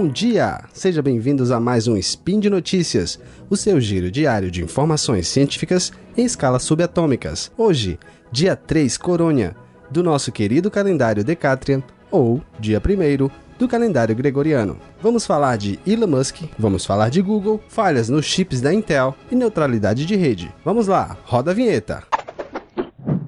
[0.00, 0.64] Bom dia!
[0.72, 3.20] Sejam bem-vindos a mais um Spin de Notícias,
[3.50, 7.52] o seu giro diário de informações científicas em escalas subatômicas.
[7.54, 7.98] Hoje,
[8.32, 9.54] dia 3 Corônia,
[9.90, 14.78] do nosso querido calendário Decatrian, ou dia 1 do calendário gregoriano.
[15.02, 19.36] Vamos falar de Elon Musk, vamos falar de Google, falhas nos chips da Intel e
[19.36, 20.50] neutralidade de rede.
[20.64, 22.04] Vamos lá, roda a vinheta.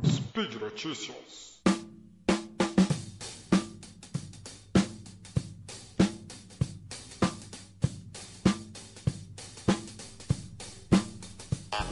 [0.07, 1.22] Speed Notícias.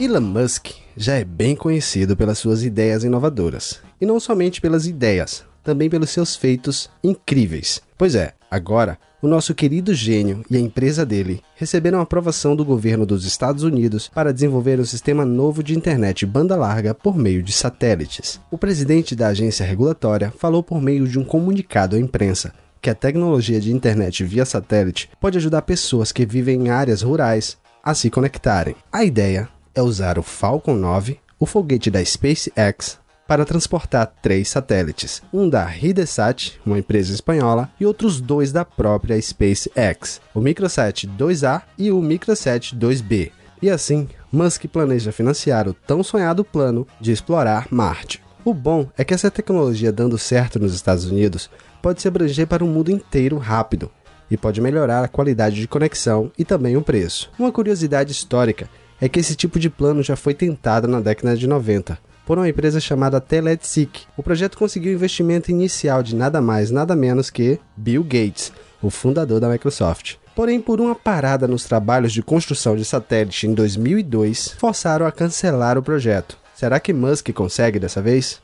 [0.00, 3.82] Elon Musk já é bem conhecido pelas suas ideias inovadoras.
[4.00, 7.82] E não somente pelas ideias, também pelos seus feitos incríveis.
[7.98, 13.04] Pois é, agora, o nosso querido gênio e a empresa dele receberam aprovação do governo
[13.04, 17.52] dos Estados Unidos para desenvolver um sistema novo de internet banda larga por meio de
[17.52, 18.40] satélites.
[18.51, 22.95] O presidente da agência regulatória falou por meio de um comunicado à imprensa que a
[22.95, 28.09] tecnologia de internet via satélite pode ajudar pessoas que vivem em áreas rurais a se
[28.09, 28.74] conectarem.
[28.90, 35.23] A ideia é usar o Falcon 9, o foguete da SpaceX, para transportar três satélites,
[35.32, 41.63] um da Hidesat, uma empresa espanhola, e outros dois da própria SpaceX, o Microsat 2A
[41.79, 43.30] e o Microsat 2B.
[43.63, 48.21] E assim, Musk planeja financiar o tão sonhado plano de explorar Marte.
[48.45, 51.48] O bom é que essa tecnologia dando certo nos Estados Unidos
[51.80, 53.91] pode se abranger para o mundo inteiro rápido
[54.30, 57.30] e pode melhorar a qualidade de conexão e também o preço.
[57.38, 58.68] Uma curiosidade histórica
[59.01, 62.48] é que esse tipo de plano já foi tentado na década de 90 por uma
[62.48, 64.03] empresa chamada Teletsic.
[64.16, 69.41] O projeto conseguiu investimento inicial de nada mais, nada menos que Bill Gates, o fundador
[69.41, 70.15] da Microsoft.
[70.34, 75.76] Porém, por uma parada nos trabalhos de construção de satélite em 2002, forçaram a cancelar
[75.76, 76.38] o projeto.
[76.54, 78.41] Será que Musk consegue dessa vez?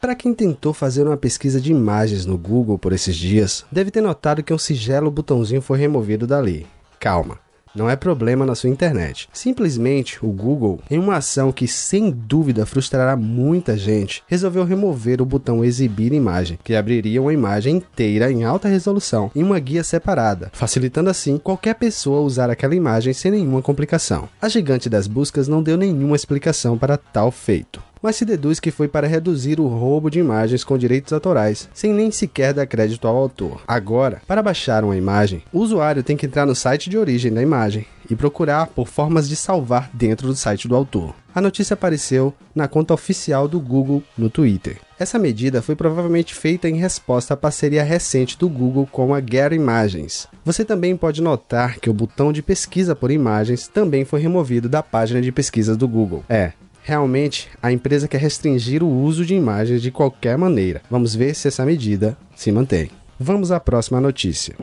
[0.00, 4.00] Para quem tentou fazer uma pesquisa de imagens no Google por esses dias, deve ter
[4.00, 6.66] notado que um sigelo botãozinho foi removido dali.
[7.00, 7.38] Calma,
[7.74, 9.28] não é problema na sua internet.
[9.32, 15.26] Simplesmente o Google, em uma ação que sem dúvida frustrará muita gente, resolveu remover o
[15.26, 20.50] botão exibir imagem, que abriria uma imagem inteira em alta resolução em uma guia separada,
[20.52, 24.28] facilitando assim qualquer pessoa usar aquela imagem sem nenhuma complicação.
[24.40, 28.70] A gigante das buscas não deu nenhuma explicação para tal feito mas se deduz que
[28.70, 33.06] foi para reduzir o roubo de imagens com direitos autorais, sem nem sequer dar crédito
[33.06, 33.62] ao autor.
[33.66, 37.40] Agora, para baixar uma imagem, o usuário tem que entrar no site de origem da
[37.40, 41.14] imagem e procurar por formas de salvar dentro do site do autor.
[41.34, 44.78] A notícia apareceu na conta oficial do Google no Twitter.
[44.98, 49.52] Essa medida foi provavelmente feita em resposta à parceria recente do Google com a Get
[49.52, 50.28] Imagens.
[50.44, 54.82] Você também pode notar que o botão de pesquisa por imagens também foi removido da
[54.82, 56.22] página de pesquisas do Google.
[56.28, 56.52] É,
[56.84, 60.82] Realmente, a empresa quer restringir o uso de imagens de qualquer maneira.
[60.90, 62.90] Vamos ver se essa medida se mantém.
[63.18, 64.56] Vamos à próxima notícia.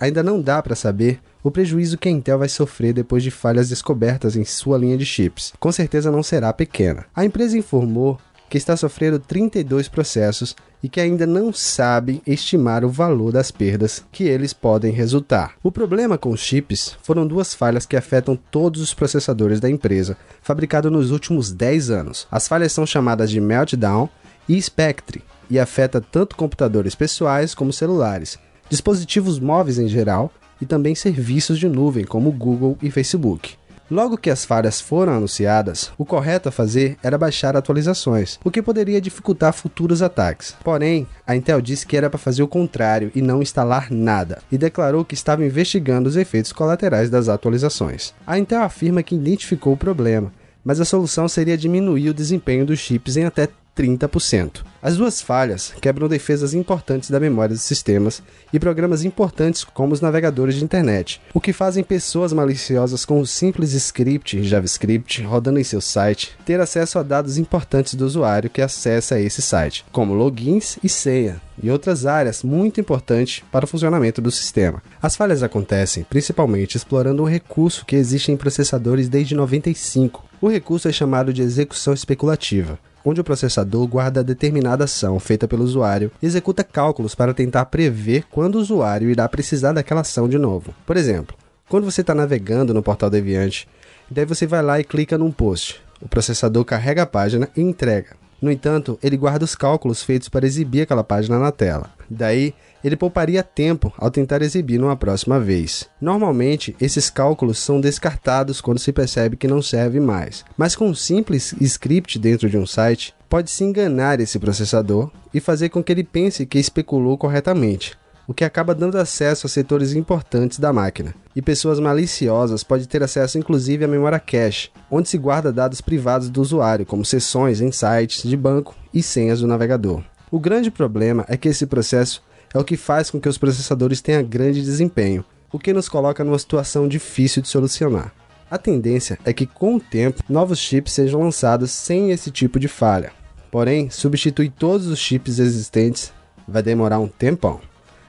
[0.00, 3.68] Ainda não dá para saber o prejuízo que a Intel vai sofrer depois de falhas
[3.68, 5.52] descobertas em sua linha de chips.
[5.60, 7.04] Com certeza não será pequena.
[7.14, 12.88] A empresa informou que está sofrendo 32 processos e que ainda não sabe estimar o
[12.88, 15.54] valor das perdas que eles podem resultar.
[15.60, 20.16] O problema com os chips foram duas falhas que afetam todos os processadores da empresa,
[20.40, 22.28] fabricados nos últimos 10 anos.
[22.30, 24.08] As falhas são chamadas de Meltdown
[24.48, 28.38] e Spectre e afeta tanto computadores pessoais como celulares,
[28.70, 33.56] dispositivos móveis em geral e também serviços de nuvem como Google e Facebook.
[33.88, 38.60] Logo que as falhas foram anunciadas, o correto a fazer era baixar atualizações, o que
[38.60, 40.56] poderia dificultar futuros ataques.
[40.64, 44.58] Porém, a Intel disse que era para fazer o contrário e não instalar nada, e
[44.58, 48.12] declarou que estava investigando os efeitos colaterais das atualizações.
[48.26, 50.32] A Intel afirma que identificou o problema,
[50.64, 54.64] mas a solução seria diminuir o desempenho dos chips em até 30%.
[54.82, 58.22] As duas falhas quebram defesas importantes da memória dos sistemas
[58.52, 63.26] e programas importantes como os navegadores de internet, o que fazem pessoas maliciosas com um
[63.26, 68.62] simples script JavaScript rodando em seu site ter acesso a dados importantes do usuário que
[68.62, 74.20] acessa esse site, como logins e senha, e outras áreas muito importantes para o funcionamento
[74.20, 74.82] do sistema.
[75.02, 80.24] As falhas acontecem principalmente explorando um recurso que existe em processadores desde 95.
[80.40, 85.62] O recurso é chamado de execução especulativa onde o processador guarda determinada ação feita pelo
[85.62, 90.36] usuário e executa cálculos para tentar prever quando o usuário irá precisar daquela ação de
[90.36, 90.74] novo.
[90.84, 91.36] Por exemplo,
[91.68, 93.68] quando você está navegando no portal Deviante,
[94.10, 95.80] daí você vai lá e clica num post.
[96.00, 98.16] O processador carrega a página e entrega.
[98.42, 101.90] No entanto, ele guarda os cálculos feitos para exibir aquela página na tela.
[102.10, 102.52] Daí,
[102.86, 105.88] ele pouparia tempo ao tentar exibir numa próxima vez.
[106.00, 110.94] Normalmente, esses cálculos são descartados quando se percebe que não serve mais, mas com um
[110.94, 115.90] simples script dentro de um site, pode se enganar esse processador e fazer com que
[115.90, 121.12] ele pense que especulou corretamente, o que acaba dando acesso a setores importantes da máquina.
[121.34, 126.28] E pessoas maliciosas podem ter acesso inclusive à memória cache, onde se guarda dados privados
[126.30, 130.04] do usuário, como sessões em sites de banco e senhas do navegador.
[130.30, 134.00] O grande problema é que esse processo é o que faz com que os processadores
[134.00, 138.12] tenham grande desempenho, o que nos coloca numa situação difícil de solucionar.
[138.50, 142.68] A tendência é que, com o tempo, novos chips sejam lançados sem esse tipo de
[142.68, 143.12] falha.
[143.50, 146.12] Porém, substituir todos os chips existentes
[146.46, 147.60] vai demorar um tempão.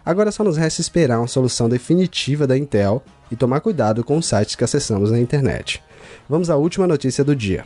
[0.05, 4.25] Agora só nos resta esperar uma solução definitiva da Intel e tomar cuidado com os
[4.25, 5.83] sites que acessamos na internet.
[6.29, 7.65] Vamos à última notícia do dia.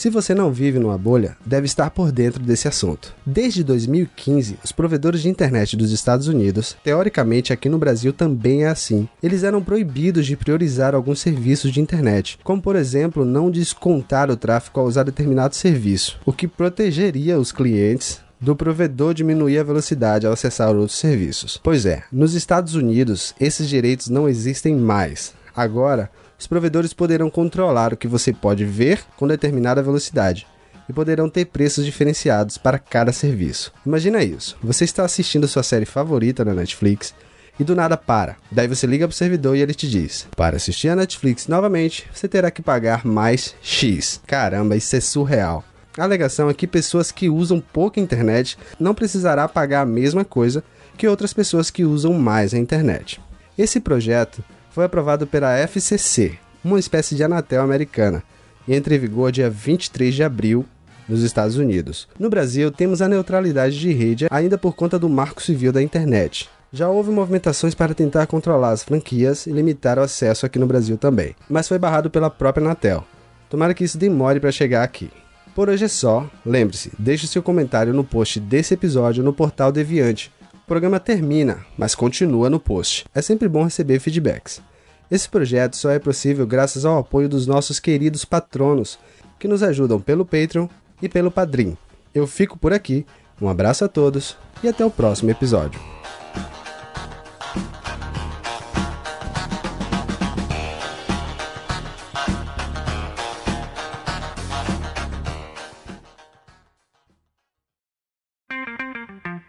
[0.00, 3.14] Se você não vive numa bolha, deve estar por dentro desse assunto.
[3.26, 8.68] Desde 2015, os provedores de internet dos Estados Unidos, teoricamente aqui no Brasil também é
[8.68, 14.30] assim, eles eram proibidos de priorizar alguns serviços de internet, como por exemplo não descontar
[14.30, 19.64] o tráfego ao usar determinado serviço, o que protegeria os clientes do provedor diminuir a
[19.64, 21.60] velocidade ao acessar outros serviços.
[21.62, 25.34] Pois é, nos Estados Unidos esses direitos não existem mais.
[25.54, 26.08] Agora,
[26.40, 30.46] os provedores poderão controlar o que você pode ver com determinada velocidade
[30.88, 33.70] e poderão ter preços diferenciados para cada serviço.
[33.84, 37.14] Imagina isso: você está assistindo sua série favorita na Netflix
[37.58, 38.36] e do nada para.
[38.50, 42.08] Daí você liga para o servidor e ele te diz: para assistir a Netflix novamente,
[42.10, 44.22] você terá que pagar mais X.
[44.26, 45.62] Caramba, isso é surreal.
[45.98, 50.64] A alegação é que pessoas que usam pouca internet não precisará pagar a mesma coisa
[50.96, 53.20] que outras pessoas que usam mais a internet.
[53.58, 54.42] Esse projeto
[54.80, 58.22] foi aprovado pela FCC, uma espécie de Anatel americana,
[58.66, 60.64] e entra em vigor dia 23 de abril
[61.06, 62.08] nos Estados Unidos.
[62.18, 66.48] No Brasil, temos a neutralidade de rede ainda por conta do Marco Civil da Internet.
[66.72, 70.96] Já houve movimentações para tentar controlar as franquias e limitar o acesso aqui no Brasil
[70.96, 73.04] também, mas foi barrado pela própria Anatel.
[73.50, 75.10] Tomara que isso demore para chegar aqui.
[75.54, 76.26] Por hoje é só.
[76.46, 80.32] Lembre-se, deixe seu comentário no post desse episódio no portal Deviante
[80.70, 83.04] programa termina, mas continua no post.
[83.12, 84.62] É sempre bom receber feedbacks.
[85.10, 88.96] Esse projeto só é possível graças ao apoio dos nossos queridos patronos,
[89.40, 90.68] que nos ajudam pelo Patreon
[91.02, 91.76] e pelo Padrim.
[92.14, 93.04] Eu fico por aqui,
[93.40, 95.80] um abraço a todos e até o próximo episódio.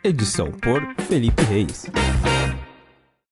[0.03, 1.85] Edição por Felipe Reis.